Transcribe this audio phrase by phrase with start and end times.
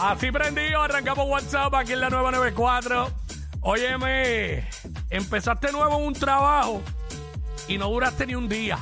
[0.00, 3.10] Así prendido, arrancamos WhatsApp aquí en la nueva 94.
[3.60, 4.68] Óyeme,
[5.08, 6.82] empezaste nuevo un trabajo
[7.68, 8.78] y no duraste ni un día.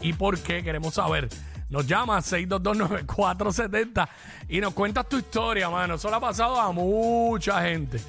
[0.00, 0.62] ¿Y por qué?
[0.62, 1.28] Queremos saber.
[1.70, 4.08] Nos llama 6229470
[4.48, 5.94] y nos cuentas tu historia, mano.
[5.94, 8.00] Eso le ha pasado a mucha gente.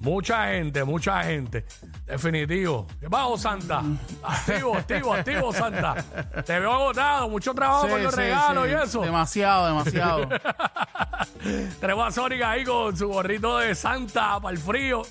[0.00, 1.64] Mucha gente, mucha gente.
[2.06, 2.86] Definitivo.
[3.00, 3.82] ¿Qué pasa, Santa?
[4.22, 5.94] Activo, activo, activo, Santa.
[6.46, 8.70] Te veo agotado, mucho trabajo Sí, con los sí, regalos sí.
[8.70, 9.00] y eso.
[9.02, 10.28] Demasiado, demasiado.
[11.80, 15.02] Tenemos a Sonic ahí con su gorrito de Santa para el frío.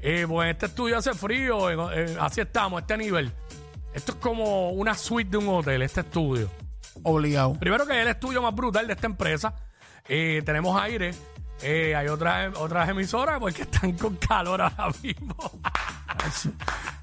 [0.00, 3.32] Eh, pues este estudio hace frío, en- en- así estamos, este nivel.
[3.92, 6.50] Esto es como una suite de un hotel, este estudio.
[7.02, 7.54] Obligado.
[7.58, 9.54] Primero que es el estudio más brutal de esta empresa.
[10.08, 11.12] Eh, tenemos aire.
[11.62, 15.36] Eh, hay otras, otras emisoras porque están con calor ahora mismo.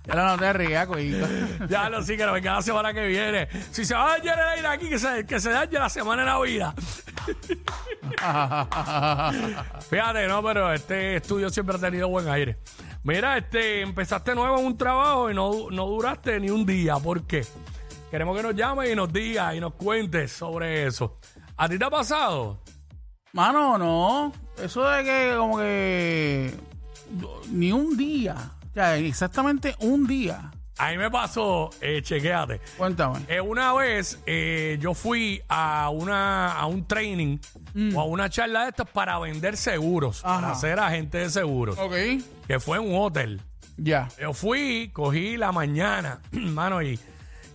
[0.05, 1.25] Ya no te rías, coito.
[1.70, 3.47] ya lo sí que no venga la semana que viene.
[3.71, 6.23] Si se va a dañar el aire aquí, que se, que se dañe la semana
[6.23, 6.73] de Navidad.
[9.89, 12.58] Fíjate, no, pero este estudio siempre ha tenido buen aire.
[13.03, 16.97] Mira, este, empezaste nuevo en un trabajo y no, no duraste ni un día.
[16.97, 17.45] ¿Por qué?
[18.11, 21.17] Queremos que nos llames y nos digas y nos cuentes sobre eso.
[21.55, 22.59] ¿A ti te ha pasado?
[23.38, 24.31] Mano, no.
[24.64, 26.53] Eso de que como que
[27.50, 28.36] ni un día.
[28.70, 30.52] O sea, exactamente un día.
[30.78, 32.61] A mí me pasó, eh, chequéate.
[32.78, 33.22] Cuéntame.
[33.28, 37.39] Eh, una vez eh, yo fui a una a un training
[37.95, 40.42] o a una charla de estas para vender seguros, Ajá.
[40.42, 41.94] para ser agente de seguros, Ok.
[42.48, 43.42] que fue en un hotel.
[43.78, 44.09] Ya.
[44.22, 47.00] Yo fui, cogí la mañana, mano, y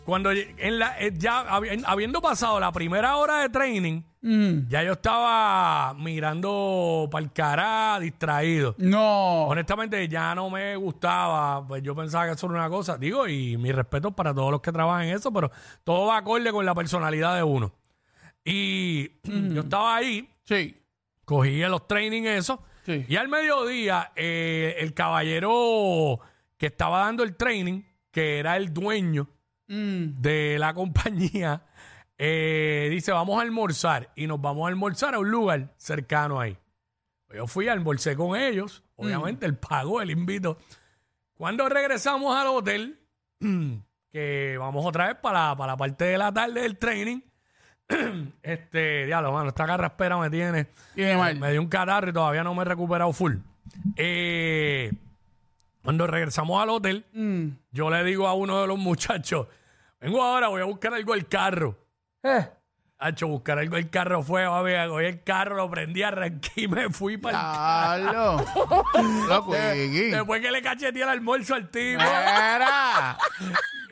[0.09, 4.67] cuando en la, eh, ya habi- habiendo pasado la primera hora de training, Mm.
[4.69, 8.75] ya yo estaba mirando para el cara, distraído.
[8.79, 9.45] No.
[9.49, 13.59] Honestamente, ya no me gustaba, pues yo pensaba que eso era una cosa, digo, y
[13.59, 15.51] mi respeto para todos los que trabajan en eso, pero
[15.85, 17.75] todo va acorde con la personalidad de uno.
[18.45, 19.11] Y
[19.53, 20.75] yo estaba ahí, Sí.
[21.27, 23.05] cogí los training eso, Sí.
[23.07, 26.19] y al mediodía, eh, el caballero
[26.57, 29.29] que estaba dando el training, que era el dueño
[29.69, 30.21] Mm.
[30.21, 31.63] de la compañía,
[32.17, 36.57] eh, dice, vamos a almorzar, y nos vamos a almorzar a un lugar cercano ahí.
[37.35, 40.57] Yo fui, almorcé con ellos, obviamente, él pagó, él invitó.
[41.37, 42.99] Cuando regresamos al hotel,
[44.11, 47.21] que vamos otra vez para, para la parte de la tarde del training,
[48.43, 50.69] este, diablo, mano, esta carraspera me tiene...
[50.97, 53.35] Me dio un catarro y todavía no me he recuperado full.
[53.97, 54.91] Eh,
[55.83, 57.49] cuando regresamos al hotel, Mm.
[57.71, 59.47] yo le digo a uno de los muchachos,
[60.01, 61.77] vengo ahora, voy a buscar algo del carro.
[62.23, 62.49] Eh.
[63.01, 66.69] Hacho, buscar algo del carro fue, a ver, cogí el carro, lo prendí, arranqué y
[66.69, 68.45] me fui para el Diablo.
[69.29, 69.53] Loco.
[69.53, 72.03] Después que le cacheteé el almuerzo al tipo.
[72.03, 73.17] Era.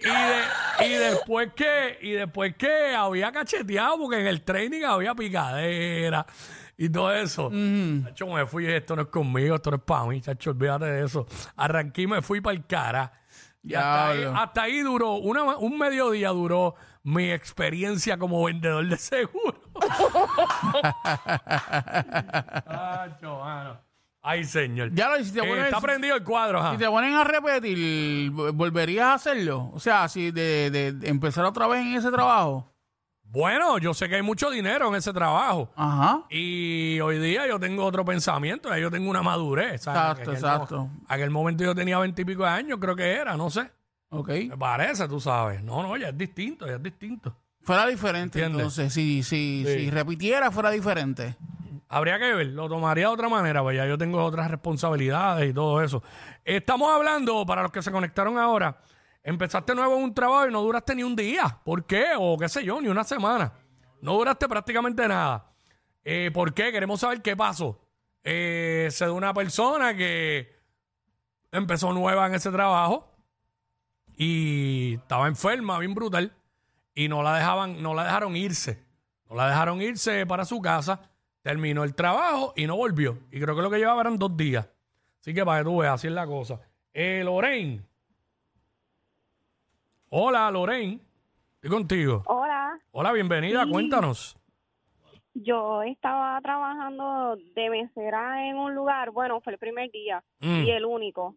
[0.00, 5.14] y, de- y después que, y después que había cacheteado, porque en el training había
[5.14, 6.26] picadera
[6.76, 7.48] y todo eso.
[8.04, 11.04] Chacho, me fui, esto no es conmigo, esto no es para mí, chacho, olvídate de
[11.04, 11.28] eso.
[11.54, 13.12] Arranqué y me fui para el cara.
[13.66, 18.96] Y hasta ahí, hasta ahí duró, una, un mediodía duró mi experiencia como vendedor de
[18.96, 19.60] seguro.
[22.64, 23.78] Chacho, mano.
[24.22, 24.90] Ay, señor.
[24.92, 25.38] Ya lo hiciste.
[25.40, 26.72] Eh, pones- está prendido el cuadro, ajá.
[26.72, 29.70] Si te ponen a repetir, ¿volverías a hacerlo?
[29.72, 32.72] O sea, si de, de- de empezar otra vez en ese trabajo.
[33.36, 35.70] Bueno, yo sé que hay mucho dinero en ese trabajo.
[35.76, 36.22] Ajá.
[36.30, 39.82] Y hoy día yo tengo otro pensamiento, ya yo tengo una madurez.
[39.82, 40.00] ¿sabes?
[40.00, 40.88] Exacto, Que aquel exacto.
[41.06, 43.70] aquel momento yo tenía veintipico de años, creo que era, no sé.
[44.08, 44.28] Ok.
[44.48, 45.62] Me parece, tú sabes.
[45.62, 47.36] No, no, ya es distinto, ya es distinto.
[47.60, 48.58] Fuera diferente, ¿Entiendes?
[48.78, 48.92] entonces.
[48.94, 49.74] Si, si, Sí.
[49.80, 51.36] si repitiera, fuera diferente.
[51.90, 55.52] Habría que ver, lo tomaría de otra manera, pues ya yo tengo otras responsabilidades y
[55.52, 56.02] todo eso.
[56.42, 58.78] Estamos hablando, para los que se conectaron ahora,
[59.26, 61.60] empezaste nuevo en un trabajo y no duraste ni un día.
[61.64, 62.06] ¿Por qué?
[62.16, 63.52] O qué sé yo, ni una semana.
[64.00, 65.50] No duraste prácticamente nada.
[66.04, 66.70] Eh, ¿Por qué?
[66.70, 67.80] Queremos saber qué pasó.
[68.22, 70.54] Eh, sé de una persona que
[71.50, 73.12] empezó nueva en ese trabajo
[74.16, 76.32] y estaba enferma, bien brutal,
[76.94, 78.84] y no la dejaban, no la dejaron irse.
[79.28, 81.00] No la dejaron irse para su casa,
[81.42, 83.18] terminó el trabajo y no volvió.
[83.32, 84.68] Y creo que lo que llevaba eran dos días.
[85.20, 86.60] Así que para que tú veas, así es la cosa.
[86.94, 87.95] Eh, Lorraine.
[90.10, 91.00] Hola, Lorraine.
[91.56, 92.22] Estoy contigo.
[92.26, 93.70] Hola, Hola, bienvenida, Sí.
[93.70, 94.36] cuéntanos.
[95.38, 100.64] yo estaba trabajando de mesera en un lugar, bueno, fue el primer día Mm.
[100.64, 101.34] y el único,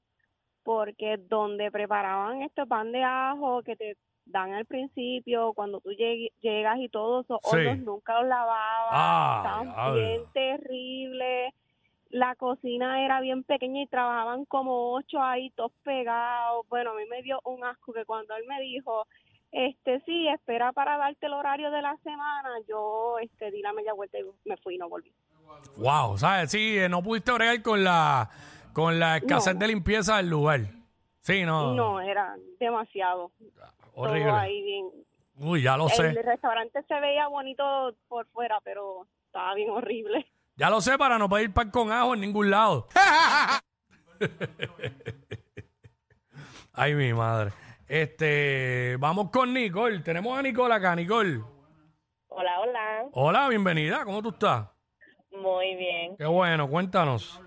[0.63, 6.31] porque donde preparaban este pan de ajo que te dan al principio, cuando tú lleg-
[6.39, 7.57] llegas y todos esos Sí.
[7.57, 11.53] hornos nunca los lavaban, Ah, estaban bien terribles,
[12.09, 17.03] la cocina era bien pequeña y trabajaban como ocho ahí todos pegados, bueno, a mí
[17.09, 19.05] me dio un asco que cuando él me dijo
[19.51, 22.49] este, sí, espera para darte el horario de la semana.
[22.67, 25.11] Yo, este, di la media vuelta y me fui y no volví.
[25.77, 26.51] Wow, ¿sabes?
[26.51, 28.29] Sí, eh, no pudiste bregar con la,
[28.73, 29.59] con la escasez No.
[29.61, 30.59] de limpieza del lugar.
[31.21, 31.73] Sí, no.
[31.73, 33.31] No, era demasiado.
[33.95, 34.25] horrible.
[34.29, 34.89] Todo ahí bien.
[35.39, 36.11] Uy, ya lo El sé.
[36.21, 40.27] restaurante se veía bonito por fuera, pero estaba bien horrible.
[40.59, 42.89] Ya lo sé para no pedir pan con ajo en ningún lado.
[46.73, 47.51] Ay, mi madre.
[47.87, 49.99] Este, vamos con Nicole.
[49.99, 51.39] Tenemos a Nicole acá, Nicole.
[52.27, 53.05] Hola, hola.
[53.13, 54.03] Hola, bienvenida.
[54.03, 54.67] ¿Cómo tú estás?
[55.31, 56.17] Muy bien.
[56.17, 57.41] Qué bueno, cuéntanos.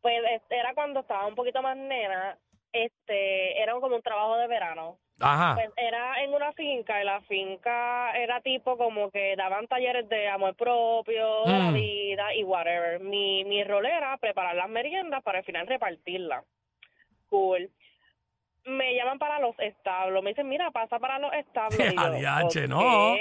[0.00, 2.38] Pues este, era cuando estaba un poquito más nena,
[2.72, 4.98] este, era como un trabajo de verano.
[5.20, 5.54] Ajá.
[5.54, 10.28] Pues era en una finca y la finca era tipo como que daban talleres de
[10.28, 11.74] amor propio, de la Mm.
[11.74, 13.00] vida y whatever.
[13.00, 16.44] Mi, mi rol era preparar las meriendas para al final repartirlas.
[17.28, 17.70] Cool.
[18.64, 20.22] Me llaman para los establos.
[20.22, 21.78] Me dicen, mira, pasa para los establos.
[21.78, 23.14] Y yo, no.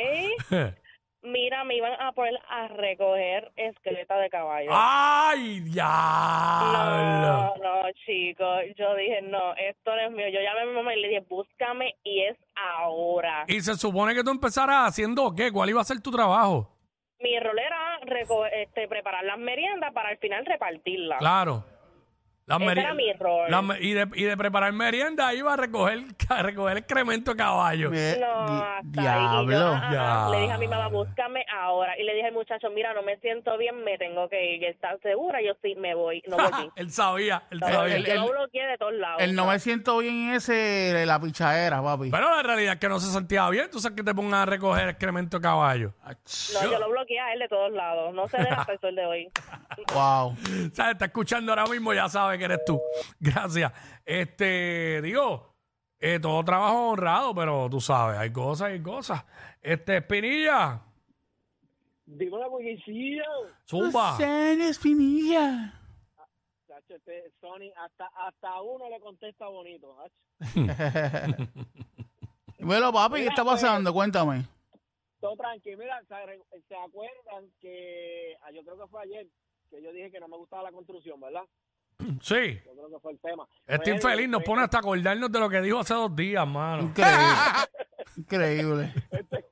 [1.21, 4.69] Mira, me iban a poner a recoger esqueleta de caballo.
[4.71, 7.21] ¡Ay, diablo!
[7.21, 8.61] No, no, chicos.
[8.77, 10.29] Yo dije, no, esto no es mío.
[10.29, 13.43] Yo llamé a mi mamá y le dije, búscame y es ahora.
[13.47, 15.51] Y se supone que tú empezaras haciendo qué?
[15.51, 16.71] ¿Cuál iba a ser tu trabajo?
[17.19, 17.99] Mi rol era
[18.53, 21.19] este, preparar las meriendas para al final repartirlas.
[21.19, 21.65] Claro.
[22.49, 23.05] Las Ese era mi
[23.47, 25.99] las me- y, de, y de preparar merienda iba a recoger,
[26.29, 27.91] a recoger excremento de caballo.
[27.93, 29.23] Eh, No, di- hasta ahí.
[29.23, 29.65] Y yo, diablo.
[29.75, 30.29] ah, ah, Ya.
[30.35, 31.97] Le dije a mi mamá, búscame ahora.
[31.99, 34.63] Y le dije al muchacho, mira, no me siento bien, me tengo que ir.
[34.63, 35.39] ¿Estás segura?
[35.45, 36.23] Yo sí, me voy.
[36.27, 36.71] No volví.
[36.75, 37.95] él sabía, él No sabía.
[37.97, 39.21] el- yo el- lo bloqueé de todos lados.
[39.21, 42.09] El no me siento bien ese de la pichadera, papi.
[42.09, 43.69] Pero la realidad es que no se sentía bien.
[43.71, 45.93] Tú sabes que te pongan a recoger excremento de caballo.
[46.55, 48.11] No, yo lo bloqueé a él de todos lados.
[48.15, 49.29] No sé de hasta el sol de hoy.
[49.93, 50.35] Wow.
[50.73, 50.93] ¿Sabes?
[50.93, 52.81] Está escuchando ahora mismo, ya sabe que eres tú.
[53.19, 53.71] Gracias.
[54.05, 55.53] Este, digo,
[55.99, 59.23] eh, todo trabajo honrado, pero tú sabes, hay cosas y cosas.
[59.61, 60.81] Este, Espinilla,
[62.05, 63.23] Dime una policía.
[63.67, 64.17] zumba.
[64.19, 65.75] Espinilla.
[66.87, 69.95] Este Sony, hasta, hasta uno le contesta bonito.
[72.61, 73.93] Bueno, papi, ¿qué está pasando?
[73.93, 74.45] Cuéntame.
[75.21, 75.77] Todo tranquilo.
[75.77, 79.27] Mira, ¿se, re- se acuerdan que ah, yo creo que fue ayer
[79.69, 81.43] que yo dije que no me gustaba la construcción, ¿verdad?
[82.21, 82.59] Sí.
[82.65, 83.47] Yo creo que fue el tema.
[83.67, 86.83] Este Pues, infeliz nos pone hasta acordarnos de lo que dijo hace dos días, mano.
[86.83, 87.23] Increíble.
[88.17, 88.93] Increíble.
[89.11, 89.45] Este,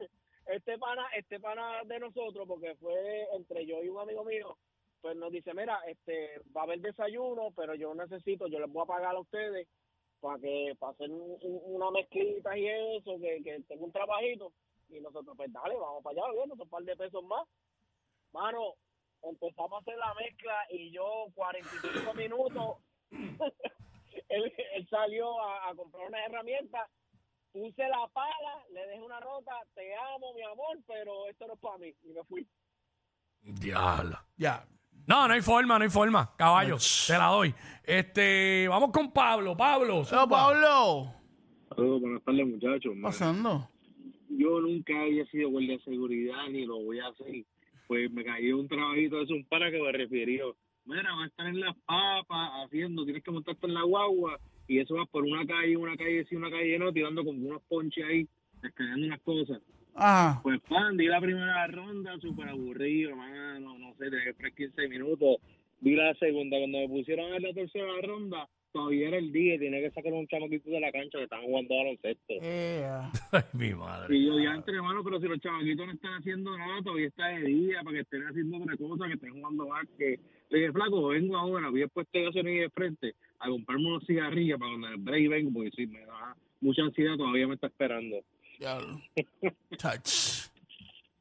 [0.47, 4.57] este pana, este pana de nosotros, porque fue entre yo y un amigo mío,
[5.01, 8.83] pues nos dice, mira, este, va a haber desayuno, pero yo necesito, yo les voy
[8.83, 9.67] a pagar a ustedes
[10.19, 14.51] para que para hacer un- un- una mezclita y eso, que, que tengo un trabajito.
[14.89, 17.45] Y nosotros, pues dale, vamos para allá, bien, un par de pesos más.
[18.33, 18.73] Mano,
[19.23, 22.77] empezamos a hacer la mezcla y yo 45 minutos,
[24.29, 26.89] él, él salió a, a comprar unas herramientas
[27.57, 31.59] puse la pala, le dejé una nota, te amo, mi amor, pero esto no es
[31.59, 31.93] para mí.
[32.03, 32.47] Y me fui.
[33.41, 34.17] Diablo.
[34.37, 34.65] Ya.
[35.07, 36.35] No, no hay forma, no hay forma.
[36.35, 36.77] Caballo,
[37.07, 37.53] te la doy.
[37.83, 39.55] Este, vamos con Pablo.
[39.55, 40.27] Pablo, Hola.
[40.27, 41.13] Pablo.
[41.69, 42.81] Saludos, buenas tardes, muchachos.
[42.81, 43.69] ¿Qué está pasando?
[44.29, 47.45] Yo nunca había sido guardia de seguridad ni lo voy a hacer.
[47.87, 50.55] Pues me cayó un trabajito de un para que me refirió.
[50.85, 54.79] Mira, va a estar en las papas haciendo, tienes que montarte en la guagua y
[54.79, 58.05] eso va por una calle, una calle sí, una calle no, tirando como unos ponches
[58.05, 58.27] ahí,
[58.63, 59.61] escaneando unas cosas.
[59.95, 60.39] Ajá.
[60.43, 64.87] Pues pan, di la primera ronda, súper aburrido, hermano, no sé, tenía que esperar 15
[64.87, 65.37] minutos.
[65.79, 69.59] Di la segunda, cuando me pusieron en la tercera ronda, todavía era el día y
[69.59, 72.33] tenía que sacar un chamaquito de la cancha que estaban jugando baloncesto.
[72.41, 73.11] Yeah.
[73.31, 74.15] Ay, mi madre.
[74.15, 77.27] Y yo, ya entre hermano, pero si los chavaquitos no están haciendo nada, todavía está
[77.27, 80.19] de día, para que estén haciendo otra cosa, que estén jugando básquet.
[80.49, 84.59] Le dije, flaco, vengo ahora, voy después de gasolina de frente a comprarme unos cigarrillos
[84.59, 88.17] para cuando el break vengo, porque si me da mucha ansiedad, todavía me está esperando.
[89.77, 90.49] Touch.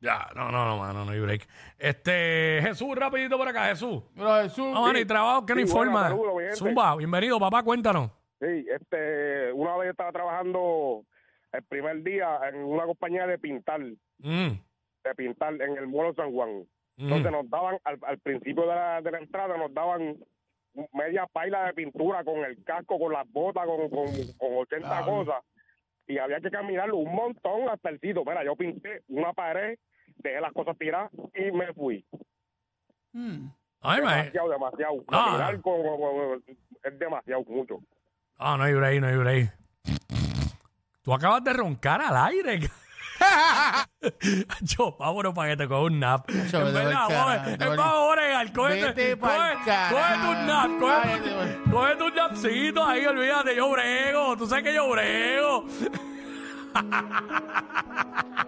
[0.01, 1.49] Ya, no, no, no, mano, no hay break.
[1.79, 4.03] Este, Jesús, rapidito por acá, Jesús.
[4.15, 4.67] Pero Jesús.
[4.73, 6.15] No, mano, y trabajo que no informa.
[6.55, 8.11] Zumba, bienvenido, papá, cuéntanos.
[8.39, 11.03] Sí, este, una vez estaba trabajando
[11.53, 13.81] el primer día en una compañía de pintar,
[14.19, 14.49] Mm,
[15.05, 16.61] de pintar en el Molo San Juan.
[16.97, 17.03] mm.
[17.03, 20.17] Entonces nos daban, al, al principio de la, de la entrada, nos daban
[20.93, 24.07] media paila de pintura con el casco, con las botas, con, con,
[24.39, 25.07] con 80 Claro.
[25.07, 25.43] cosas.
[26.09, 28.23] Y había que caminarlo un montón hasta el sitio.
[28.25, 29.79] Mira, yo pinté una pared,
[30.17, 32.05] dejé las cosas tiradas y me fui.
[33.13, 33.49] Mm.
[33.83, 34.95] Ay, ma- Demasiado, demasiado.
[35.09, 35.25] Ah.
[35.27, 36.45] Caminar con- con- con-
[36.85, 37.79] es demasiado, mucho.
[38.39, 39.53] Ah, no hay break, no hay break.
[41.03, 42.61] Tú acabas de roncar al aire.
[44.63, 46.29] Yo, vámonos para que te coja un nap.
[46.29, 47.09] Yo, vete verdad,
[48.55, 53.71] cógete, Vete pa'l coge- cógete un nap, cógete, Váyate, cógete un napcito ahí, olvídate, yo
[53.71, 55.65] brego, tú sabes que yo brego.